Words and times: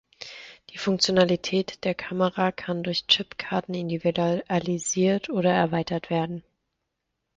Die 0.71 0.79
Funktionalität 0.79 1.83
der 1.83 1.93
Kamera 1.93 2.51
kann 2.51 2.81
durch 2.81 3.05
Chipkarten 3.05 3.75
individualisiert 3.75 5.29
oder 5.29 5.53
erweitert 5.53 6.09
werden. 6.09 6.43